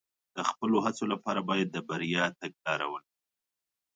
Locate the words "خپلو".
0.49-0.77